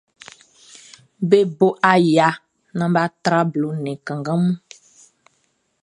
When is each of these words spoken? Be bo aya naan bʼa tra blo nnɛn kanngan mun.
Be 1.29 1.39
bo 1.57 1.67
aya 1.93 2.29
naan 2.77 2.91
bʼa 2.95 3.05
tra 3.23 3.39
blo 3.51 3.67
nnɛn 3.77 3.97
kanngan 4.07 4.39
mun. 4.43 4.57